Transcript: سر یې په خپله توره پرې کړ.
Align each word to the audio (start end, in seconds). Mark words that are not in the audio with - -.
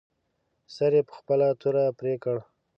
سر 0.75 0.91
یې 0.97 1.01
په 1.07 1.13
خپله 1.19 1.47
توره 1.61 1.85
پرې 1.99 2.13
کړ. 2.23 2.37